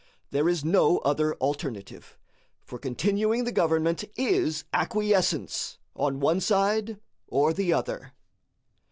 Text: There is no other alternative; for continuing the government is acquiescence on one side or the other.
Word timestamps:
There 0.31 0.49
is 0.49 0.65
no 0.65 0.97
other 1.05 1.35
alternative; 1.35 2.17
for 2.65 2.79
continuing 2.79 3.43
the 3.43 3.51
government 3.51 4.03
is 4.17 4.63
acquiescence 4.73 5.77
on 5.95 6.19
one 6.19 6.41
side 6.41 6.99
or 7.27 7.53
the 7.53 7.71
other. 7.71 8.11